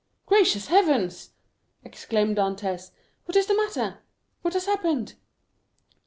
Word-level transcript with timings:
"Gracious 0.25 0.65
heavens!" 0.65 1.29
exclaimed 1.85 2.35
Dantès, 2.37 2.89
"what 3.25 3.35
is 3.35 3.45
the 3.45 3.53
matter? 3.55 3.99
what 4.41 4.55
has 4.55 4.65
happened?" 4.65 5.13